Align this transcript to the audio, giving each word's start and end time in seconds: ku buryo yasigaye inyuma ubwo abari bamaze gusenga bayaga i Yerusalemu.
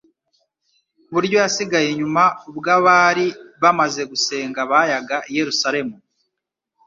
ku 1.03 1.09
buryo 1.15 1.35
yasigaye 1.43 1.87
inyuma 1.89 2.23
ubwo 2.49 2.67
abari 2.77 3.25
bamaze 3.61 4.01
gusenga 4.11 4.59
bayaga 4.71 5.17
i 5.29 5.31
Yerusalemu. 5.37 5.95